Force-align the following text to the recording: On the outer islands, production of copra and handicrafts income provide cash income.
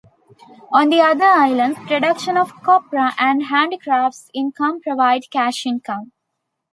On 0.73 0.89
the 0.89 0.99
outer 0.99 1.21
islands, 1.25 1.77
production 1.85 2.35
of 2.35 2.51
copra 2.63 3.13
and 3.19 3.43
handicrafts 3.43 4.31
income 4.33 4.81
provide 4.81 5.29
cash 5.29 5.63
income. 5.67 6.11